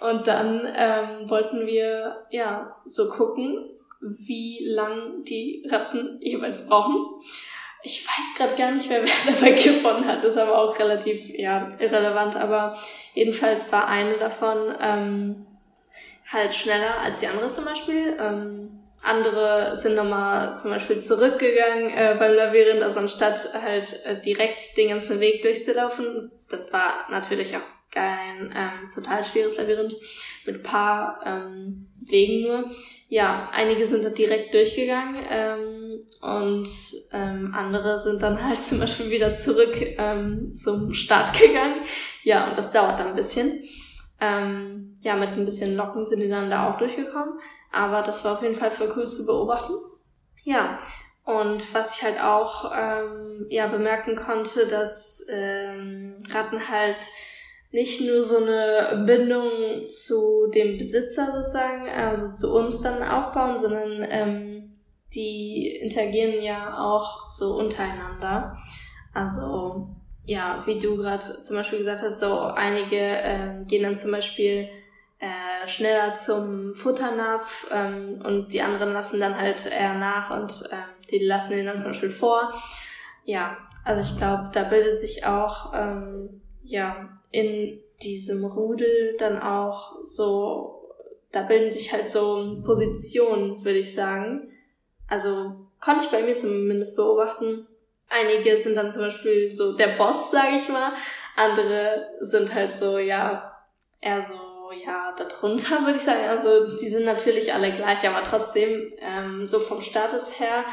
und 0.01 0.27
dann 0.27 0.67
ähm, 0.75 1.29
wollten 1.29 1.67
wir 1.67 2.27
ja 2.31 2.77
so 2.85 3.11
gucken, 3.11 3.71
wie 4.01 4.65
lang 4.65 5.25
die 5.25 5.67
Ratten 5.69 6.19
jeweils 6.23 6.67
brauchen. 6.67 7.05
Ich 7.83 8.07
weiß 8.07 8.37
gerade 8.37 8.57
gar 8.57 8.73
nicht 8.73 8.89
mehr, 8.89 9.03
wer 9.05 9.33
dabei 9.33 9.53
gewonnen 9.53 10.07
hat, 10.07 10.23
ist 10.23 10.37
aber 10.37 10.59
auch 10.59 10.79
relativ 10.79 11.29
ja, 11.31 11.73
irrelevant. 11.79 12.37
Aber 12.37 12.77
jedenfalls 13.15 13.73
war 13.73 13.89
eine 13.89 14.19
davon 14.19 14.75
ähm, 14.81 15.47
halt 16.31 16.55
schneller 16.55 16.99
als 16.99 17.21
die 17.21 17.27
andere 17.27 17.51
zum 17.53 17.65
Beispiel. 17.65 18.17
Ähm, 18.21 18.81
andere 19.03 19.77
sind 19.77 19.95
nochmal 19.95 20.59
zum 20.59 20.71
Beispiel 20.71 20.99
zurückgegangen 20.99 21.91
äh, 21.91 22.17
beim 22.19 22.35
Labyrinth, 22.35 22.83
also 22.83 23.01
anstatt 23.01 23.55
halt 23.55 24.05
äh, 24.05 24.21
direkt 24.21 24.77
den 24.77 24.91
ganzen 24.91 25.21
Weg 25.21 25.43
durchzulaufen. 25.43 26.31
Das 26.51 26.73
war 26.73 27.07
natürlich 27.11 27.57
auch 27.57 27.63
kein 27.91 28.53
ähm, 28.55 28.91
total 28.95 29.25
schweres 29.25 29.57
Labyrinth 29.57 29.97
mit 30.47 30.57
ein 30.57 30.63
paar 30.63 31.21
ähm, 31.25 31.87
Wegen 32.01 32.47
nur. 32.47 32.71
Ja, 33.09 33.49
einige 33.53 33.87
sind 33.87 34.05
da 34.05 34.11
direkt 34.11 34.55
durchgegangen 34.55 35.25
ähm, 35.29 36.01
und 36.21 36.69
ähm, 37.13 37.55
andere 37.57 37.99
sind 37.99 38.23
dann 38.23 38.43
halt 38.43 38.63
zum 38.63 38.81
Beispiel 38.81 39.11
wieder 39.11 39.35
zurück 39.35 39.75
ähm, 39.99 40.53
zum 40.53 40.95
Start 40.95 41.39
gegangen. 41.39 41.83
Ja, 42.23 42.49
und 42.49 42.59
das 42.59 42.73
dauert 42.73 43.01
dann 43.01 43.09
ein 43.09 43.15
bisschen. 43.17 43.65
Ähm, 44.21 44.97
ja, 45.01 45.17
mit 45.17 45.31
ein 45.31 45.45
bisschen 45.45 45.77
Locken 45.77 46.05
sind 46.05 46.21
die 46.21 46.29
dann 46.29 46.51
da 46.51 46.71
auch 46.71 46.79
durchgekommen. 46.79 47.39
Aber 47.73 48.03
das 48.03 48.25
war 48.25 48.35
auf 48.37 48.43
jeden 48.43 48.57
Fall 48.57 48.71
voll 48.71 48.93
cool 48.97 49.09
zu 49.09 49.25
beobachten. 49.25 49.75
Ja, 50.43 50.79
und 51.25 51.73
was 51.75 51.97
ich 51.97 52.03
halt 52.03 52.21
auch 52.21 52.73
ähm, 52.75 53.47
ja, 53.51 53.69
bemerken 53.69 54.17
konnte, 54.17 54.67
dass 54.67 55.27
ähm, 55.31 56.23
Ratten 56.33 56.69
halt 56.69 56.99
nicht 57.73 58.01
nur 58.01 58.23
so 58.23 58.39
eine 58.39 59.05
Bindung 59.07 59.49
zu 59.89 60.51
dem 60.53 60.79
Besitzer 60.79 61.33
sozusagen, 61.33 61.89
also 61.89 62.35
zu 62.35 62.53
uns 62.53 62.83
dann 62.83 63.03
aufbauen, 63.03 63.59
sondern 63.59 64.05
ähm, 64.09 64.77
die 65.15 65.77
interagieren 65.77 66.43
ja 66.43 66.79
auch 66.79 67.31
so 67.31 67.59
untereinander. 67.59 68.57
Also 69.15 69.89
ja, 70.25 70.63
wie 70.67 70.79
du 70.79 70.97
gerade 70.97 71.43
zum 71.43 71.57
Beispiel 71.57 71.79
gesagt 71.79 72.03
hast, 72.03 72.21
so 72.21 72.41
einige 72.43 72.97
ähm, 72.97 73.67
gehen 73.67 73.83
dann 73.83 73.99
zum 73.99 74.13
Beispiel 74.13 74.69
äh, 75.19 75.69
schneller 75.69 76.15
zum 76.15 76.75
Futternapf 76.75 77.69
ähm, 77.73 78.23
und 78.25 78.53
die 78.53 78.63
anderen 78.63 78.93
lassen 78.93 79.21
dann 79.21 79.37
halt 79.37 79.67
eher 79.67 79.95
nach 79.95 80.31
und 80.31 80.69
ähm, 80.73 80.79
die 81.11 81.25
lassen 81.25 81.59
ihn 81.59 81.67
dann 81.67 81.79
zum 81.79 81.93
Beispiel 81.93 82.11
vor. 82.11 82.53
Ja, 83.25 83.57
also 83.85 84.03
ich 84.03 84.17
glaube, 84.19 84.51
da 84.53 84.65
bildet 84.65 84.99
sich 84.99 85.27
auch 85.27 85.73
ähm, 85.75 86.41
ja 86.63 87.09
in 87.31 87.81
diesem 88.03 88.45
Rudel 88.45 89.17
dann 89.19 89.41
auch 89.41 89.97
so, 90.03 90.95
da 91.33 91.43
bilden 91.43 91.71
sich 91.71 91.93
halt 91.93 92.09
so 92.09 92.63
Positionen, 92.65 93.65
würde 93.65 93.79
ich 93.79 93.95
sagen. 93.95 94.53
Also 95.09 95.57
konnte 95.81 96.05
ich 96.05 96.11
bei 96.11 96.23
mir 96.23 96.37
zumindest 96.37 96.97
beobachten. 96.97 97.67
Einige 98.09 98.57
sind 98.57 98.77
dann 98.77 98.91
zum 98.91 99.03
Beispiel 99.03 99.51
so 99.53 99.77
der 99.77 99.97
Boss, 99.97 100.31
sage 100.31 100.57
ich 100.57 100.69
mal. 100.69 100.93
Andere 101.37 102.09
sind 102.21 102.53
halt 102.53 102.75
so, 102.75 102.99
ja, 102.99 103.57
eher 104.01 104.23
so, 104.23 104.73
ja, 104.85 105.15
darunter, 105.17 105.81
würde 105.85 105.97
ich 105.97 106.03
sagen. 106.03 106.25
Also 106.29 106.77
die 106.77 106.89
sind 106.89 107.05
natürlich 107.05 107.53
alle 107.53 107.75
gleich, 107.75 108.07
aber 108.09 108.27
trotzdem, 108.27 108.93
ähm, 108.99 109.47
so 109.47 109.61
vom 109.61 109.81
Status 109.81 110.41
her, 110.41 110.65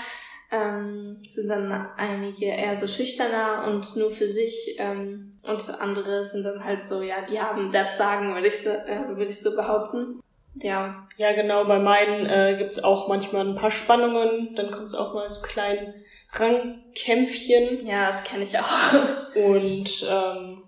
ähm, 0.52 1.22
sind 1.28 1.50
dann 1.50 1.72
einige 1.98 2.46
eher 2.46 2.76
so 2.76 2.88
schüchterner 2.88 3.66
und 3.68 3.96
nur 3.98 4.12
für 4.12 4.28
sich 4.28 4.78
ähm, 4.80 5.37
und 5.48 5.70
andere 5.80 6.24
sind 6.24 6.44
dann 6.44 6.64
halt 6.64 6.82
so, 6.82 7.02
ja, 7.02 7.22
die 7.22 7.40
haben 7.40 7.72
das 7.72 7.98
Sagen, 7.98 8.34
würde 8.34 8.48
ich, 8.48 8.62
so, 8.62 8.70
äh, 8.70 9.08
würde 9.10 9.26
ich 9.26 9.40
so 9.40 9.56
behaupten. 9.56 10.22
Ja. 10.56 11.08
Ja, 11.18 11.34
genau, 11.34 11.66
bei 11.66 11.80
meinen 11.80 12.26
äh, 12.26 12.58
gibt's 12.58 12.84
auch 12.84 13.08
manchmal 13.08 13.48
ein 13.48 13.56
paar 13.56 13.72
Spannungen, 13.72 14.56
dann 14.56 14.72
kommt 14.72 14.88
es 14.88 14.96
auch 14.96 15.14
mal 15.14 15.30
so 15.30 15.42
kleinen 15.42 15.94
Rangkämpfchen. 16.32 17.86
Ja, 17.88 18.08
das 18.08 18.24
kenne 18.24 18.44
ich 18.44 18.58
auch. 18.58 19.36
Und 19.36 20.08
ähm, 20.10 20.64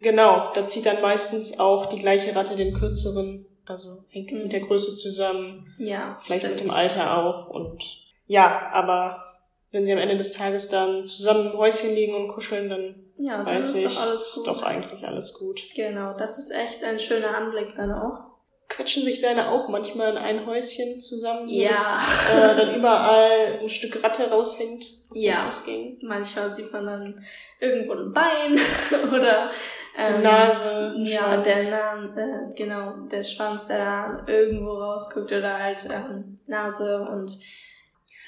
genau, 0.00 0.52
da 0.54 0.66
zieht 0.66 0.86
dann 0.86 1.02
meistens 1.02 1.58
auch 1.58 1.86
die 1.86 1.98
gleiche 1.98 2.34
Ratte 2.34 2.56
den 2.56 2.74
kürzeren, 2.74 3.46
also 3.66 4.04
hängt 4.08 4.32
mhm. 4.32 4.42
mit 4.42 4.52
der 4.52 4.60
Größe 4.60 4.94
zusammen. 4.94 5.74
Ja. 5.78 6.18
Vielleicht 6.24 6.42
stimmt. 6.42 6.60
mit 6.60 6.68
dem 6.68 6.74
Alter 6.74 7.18
auch 7.18 7.48
und 7.48 7.82
ja, 8.26 8.70
aber 8.72 9.24
wenn 9.72 9.84
sie 9.84 9.92
am 9.92 9.98
Ende 9.98 10.16
des 10.16 10.32
Tages 10.32 10.68
dann 10.68 11.04
zusammen 11.04 11.52
im 11.52 11.58
Häuschen 11.58 11.94
liegen 11.94 12.14
und 12.14 12.28
kuscheln, 12.28 12.68
dann, 12.68 12.94
ja, 13.20 13.44
weiß 13.44 13.70
ist 13.70 13.76
ich, 13.76 13.84
doch 13.84 14.00
alles 14.02 14.34
gut. 14.34 14.46
ist 14.46 14.46
doch 14.46 14.62
eigentlich 14.62 15.04
alles 15.04 15.34
gut. 15.38 15.62
Genau, 15.74 16.14
das 16.16 16.38
ist 16.38 16.50
echt 16.50 16.82
ein 16.82 16.98
schöner 16.98 17.36
Anblick 17.36 17.74
dann 17.76 17.92
auch. 17.92 18.30
Quetschen 18.68 19.02
sich 19.02 19.20
deine 19.20 19.50
auch 19.50 19.68
manchmal 19.68 20.12
in 20.12 20.16
ein 20.16 20.46
Häuschen 20.46 21.00
zusammen, 21.00 21.48
so 21.48 21.54
ja. 21.54 21.70
dass 21.70 22.32
äh, 22.32 22.56
dann 22.56 22.74
überall 22.76 23.58
ein 23.60 23.68
Stück 23.68 24.02
Ratte 24.02 24.30
raushängt? 24.30 24.84
Ja, 25.12 25.50
manchmal 26.02 26.52
sieht 26.52 26.72
man 26.72 26.86
dann 26.86 27.24
irgendwo 27.58 27.94
ein 27.94 28.12
Bein 28.12 28.58
oder 29.12 29.50
ähm, 29.98 30.22
Nase, 30.22 30.94
ja, 30.98 31.42
Schwanz. 31.42 31.44
der 31.44 31.80
Na 32.14 32.22
äh, 32.22 32.54
genau 32.54 32.92
der 33.10 33.24
Schwanz, 33.24 33.66
der 33.66 33.78
da 33.78 34.24
irgendwo 34.32 34.70
rausguckt 34.70 35.32
oder 35.32 35.58
halt 35.58 35.84
ähm, 35.90 36.38
Nase 36.46 37.00
und 37.10 37.38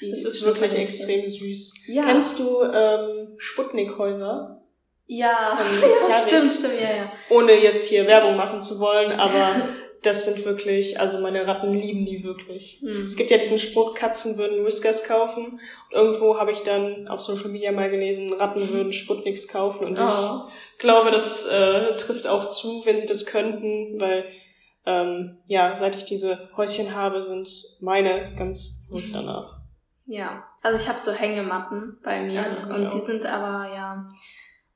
die 0.01 0.09
das 0.09 0.25
ist 0.25 0.43
wirklich 0.43 0.73
extrem 0.75 1.25
süß. 1.25 1.85
Ja. 1.87 2.03
Kennst 2.03 2.37
du 2.39 2.63
ähm, 2.63 3.29
Sputnikhäuser? 3.37 4.62
Ja, 5.05 5.57
ja 5.57 5.57
stimmt, 6.27 6.53
stimmt, 6.53 6.79
ja, 6.81 6.95
ja. 6.95 7.11
Ohne 7.29 7.53
jetzt 7.53 7.87
hier 7.87 8.07
Werbung 8.07 8.35
machen 8.35 8.61
zu 8.61 8.79
wollen, 8.79 9.11
aber 9.11 9.69
das 10.01 10.25
sind 10.25 10.45
wirklich, 10.45 10.99
also 10.99 11.19
meine 11.19 11.47
Ratten 11.47 11.73
lieben 11.73 12.05
die 12.05 12.23
wirklich. 12.23 12.79
Hm. 12.81 13.03
Es 13.03 13.15
gibt 13.15 13.31
ja 13.31 13.37
diesen 13.37 13.59
Spruch, 13.59 13.93
Katzen 13.95 14.37
würden 14.37 14.65
Whiskers 14.65 15.07
kaufen. 15.07 15.45
Und 15.45 15.91
irgendwo 15.91 16.37
habe 16.37 16.51
ich 16.51 16.59
dann 16.59 17.07
auf 17.07 17.21
Social 17.21 17.49
Media 17.49 17.71
mal 17.71 17.89
gelesen, 17.89 18.33
Ratten 18.33 18.69
würden 18.69 18.93
Sputniks 18.93 19.47
kaufen. 19.47 19.85
Und 19.85 19.97
oh. 19.97 20.49
ich 20.73 20.79
glaube, 20.79 21.11
das 21.11 21.47
äh, 21.47 21.95
trifft 21.95 22.27
auch 22.27 22.45
zu, 22.45 22.85
wenn 22.85 22.99
sie 22.99 23.05
das 23.05 23.25
könnten, 23.25 23.99
weil 23.99 24.25
ähm, 24.85 25.37
ja, 25.47 25.77
seit 25.77 25.95
ich 25.95 26.05
diese 26.05 26.49
Häuschen 26.57 26.93
habe, 26.93 27.21
sind 27.21 27.49
meine 27.81 28.35
ganz 28.37 28.85
verrückt 28.89 29.13
danach. 29.13 29.59
Ja, 30.05 30.43
also 30.61 30.81
ich 30.81 30.89
habe 30.89 30.99
so 30.99 31.11
Hängematten 31.13 31.97
bei 32.03 32.21
mir 32.23 32.33
ja, 32.33 32.75
und 32.75 32.93
die 32.93 32.99
sind 32.99 33.25
aber 33.25 33.73
ja 33.73 34.09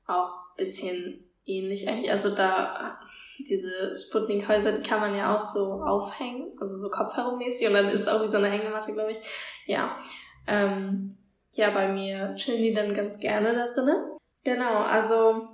auch 0.08 0.56
bisschen 0.56 1.24
ähnlich 1.46 1.88
eigentlich. 1.88 2.10
Also 2.10 2.34
da 2.34 2.98
diese 3.38 3.94
Sputnik-Häuser, 3.94 4.72
die 4.72 4.86
kann 4.86 5.00
man 5.00 5.16
ja 5.16 5.36
auch 5.36 5.40
so 5.40 5.82
aufhängen, 5.82 6.52
also 6.60 6.76
so 6.76 6.90
kopfherummäßig 6.90 7.68
und 7.68 7.74
dann 7.74 7.88
ist 7.88 8.08
auch 8.08 8.22
wie 8.22 8.28
so 8.28 8.36
eine 8.36 8.50
Hängematte, 8.50 8.92
glaube 8.92 9.12
ich. 9.12 9.18
Ja. 9.66 9.96
Ähm, 10.46 11.16
ja, 11.52 11.70
bei 11.70 11.88
mir 11.88 12.34
chillen 12.36 12.62
die 12.62 12.74
dann 12.74 12.94
ganz 12.94 13.18
gerne 13.18 13.54
da 13.54 13.66
drinnen. 13.66 14.16
Genau, 14.44 14.82
also 14.82 15.48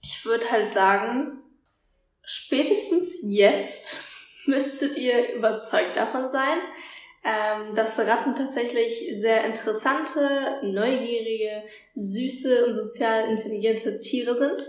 ich 0.00 0.24
würde 0.24 0.50
halt 0.50 0.68
sagen, 0.68 1.42
spätestens 2.22 3.20
jetzt 3.22 4.12
müsstet 4.46 4.96
ihr 4.96 5.34
überzeugt 5.34 5.96
davon 5.96 6.28
sein, 6.28 6.58
ähm, 7.24 7.74
dass 7.74 7.98
Ratten 7.98 8.34
tatsächlich 8.34 9.10
sehr 9.14 9.44
interessante, 9.44 10.60
neugierige, 10.62 11.62
süße 11.94 12.66
und 12.66 12.74
sozial 12.74 13.28
intelligente 13.28 14.00
Tiere 14.00 14.36
sind, 14.36 14.64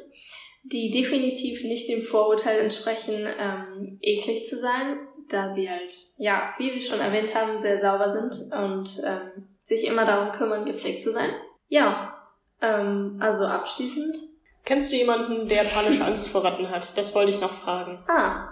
die 0.64 0.92
definitiv 0.92 1.64
nicht 1.64 1.88
dem 1.90 2.02
Vorurteil 2.02 2.60
entsprechen, 2.60 3.28
ähm, 3.40 4.00
eklig 4.02 4.46
zu 4.46 4.58
sein, 4.58 5.00
da 5.30 5.48
sie 5.48 5.70
halt, 5.70 5.94
ja, 6.18 6.54
wie 6.58 6.74
wir 6.74 6.82
schon 6.82 7.00
erwähnt 7.00 7.36
haben, 7.36 7.60
sehr 7.60 7.78
sauber 7.78 8.10
sind 8.10 8.52
und 8.52 9.02
ähm, 9.06 9.48
sich 9.62 9.86
immer 9.86 10.06
darum 10.06 10.32
kümmern, 10.32 10.66
gepflegt 10.66 11.02
zu 11.02 11.12
sein. 11.12 11.30
Ja, 11.68 12.16
ähm, 12.62 13.18
also 13.20 13.46
abschließend. 13.46 14.18
Kennst 14.66 14.92
du 14.92 14.98
jemanden, 14.98 15.48
der 15.48 15.64
panische 15.64 16.04
Angst 16.04 16.28
vor 16.28 16.44
Ratten 16.44 16.70
hat? 16.70 16.98
Das 16.98 17.16
wollte 17.16 17.32
ich 17.32 17.40
noch 17.40 17.54
fragen. 17.54 18.04
Ah, 18.08 18.50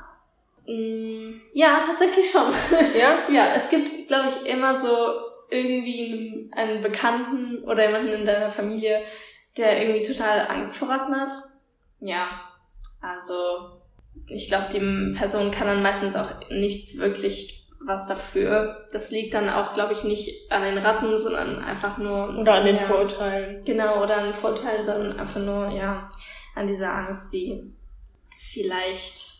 ja, 1.54 1.82
tatsächlich 1.86 2.30
schon. 2.30 2.54
Ja? 2.94 3.20
ja, 3.30 3.54
es 3.56 3.70
gibt, 3.70 4.08
glaube 4.08 4.30
ich, 4.30 4.50
immer 4.50 4.76
so 4.76 4.88
irgendwie 5.50 6.50
einen 6.54 6.82
Bekannten 6.82 7.64
oder 7.64 7.88
jemanden 7.88 8.14
in 8.14 8.26
deiner 8.26 8.52
Familie, 8.52 9.02
der 9.56 9.82
irgendwie 9.82 10.06
total 10.06 10.48
Angst 10.48 10.78
vor 10.78 10.90
Ratten 10.90 11.16
hat. 11.16 11.32
Ja. 12.00 12.28
Also 13.02 13.80
ich 14.28 14.48
glaube, 14.50 14.68
die 14.74 15.16
Person 15.18 15.52
kann 15.52 15.68
dann 15.68 15.82
meistens 15.82 16.16
auch 16.16 16.50
nicht 16.50 16.98
wirklich 16.98 17.66
was 17.80 18.08
dafür. 18.08 18.88
Das 18.92 19.12
liegt 19.12 19.34
dann 19.34 19.50
auch, 19.50 19.74
glaube 19.74 19.94
ich, 19.94 20.04
nicht 20.04 20.52
an 20.52 20.64
den 20.64 20.78
Ratten, 20.78 21.18
sondern 21.18 21.64
einfach 21.64 21.98
nur. 21.98 22.38
Oder 22.38 22.56
an 22.56 22.66
den 22.66 22.76
ja, 22.76 22.82
Vorurteilen. 22.82 23.62
Genau, 23.64 24.04
oder 24.04 24.18
an 24.18 24.26
den 24.26 24.34
Vorurteilen, 24.34 24.84
sondern 24.84 25.20
einfach 25.20 25.40
nur, 25.40 25.70
ja, 25.70 26.12
an 26.56 26.68
dieser 26.68 26.94
Angst, 26.94 27.32
die 27.34 27.64
vielleicht, 28.52 29.37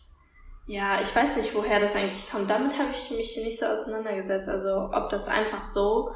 ja, 0.68 1.00
ich 1.02 1.14
weiß 1.14 1.36
nicht, 1.38 1.54
woher 1.54 1.80
das 1.80 1.96
eigentlich 1.96 2.30
kommt. 2.30 2.48
Damit 2.48 2.78
habe 2.78 2.90
ich 2.92 3.10
mich 3.10 3.36
nicht 3.38 3.58
so 3.58 3.66
auseinandergesetzt. 3.66 4.48
Also, 4.48 4.90
ob 4.92 5.10
das 5.10 5.26
einfach 5.26 5.64
so 5.64 6.12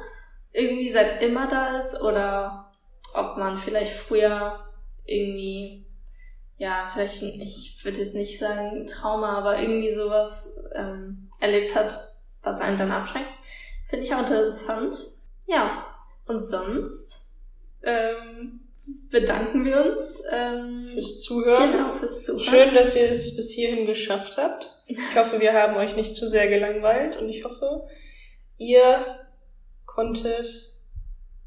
irgendwie 0.51 0.89
seit 0.89 1.21
immer 1.21 1.47
da 1.47 1.77
ist 1.77 2.01
oder 2.01 2.71
ob 3.13 3.37
man 3.37 3.57
vielleicht 3.57 3.93
früher 3.93 4.63
irgendwie 5.05 5.83
ja, 6.63 6.89
vielleicht, 6.93 7.21
ich 7.21 7.81
würde 7.83 8.03
jetzt 8.03 8.13
nicht 8.13 8.39
sagen 8.39 8.87
Trauma, 8.87 9.37
aber 9.37 9.59
irgendwie 9.59 9.91
sowas 9.91 10.63
ähm, 10.73 11.29
erlebt 11.39 11.75
hat, 11.75 11.97
was 12.41 12.61
einen 12.61 12.77
dann 12.77 12.91
abschreckt. 12.91 13.27
Finde 13.89 14.05
ich 14.05 14.13
auch 14.13 14.19
interessant. 14.19 14.95
Ja, 15.45 15.85
und 16.25 16.41
sonst 16.41 17.37
ähm, 17.81 18.61
bedanken 18.85 19.63
wir 19.63 19.85
uns 19.85 20.23
ähm, 20.31 20.87
fürs 20.91 21.21
Zuhören. 21.21 21.71
Genau, 21.71 21.93
fürs 21.99 22.23
Zuhören. 22.23 22.41
Schön, 22.41 22.73
dass 22.73 22.95
ihr 22.95 23.09
es 23.09 23.35
bis 23.35 23.51
hierhin 23.51 23.85
geschafft 23.85 24.37
habt. 24.37 24.83
Ich 24.87 24.97
hoffe, 25.15 25.39
wir 25.39 25.53
haben 25.53 25.75
euch 25.75 25.95
nicht 25.95 26.15
zu 26.15 26.27
sehr 26.27 26.47
gelangweilt 26.47 27.17
und 27.17 27.29
ich 27.29 27.43
hoffe, 27.43 27.87
ihr 28.57 29.19
konntet 29.85 30.47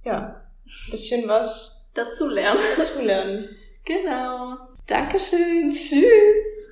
ja 0.05 0.43
ein 0.65 0.91
bisschen 0.91 1.29
was 1.29 1.91
dazu 1.95 2.29
lernen. 2.29 2.61
Dazu 2.77 3.01
lernen. 3.01 3.49
genau. 3.85 4.57
Dankeschön. 4.87 5.71
Tschüss. 5.71 6.69